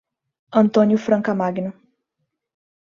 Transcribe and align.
Antônio 0.51 0.97
Franca 0.97 1.31
Magno 1.31 1.71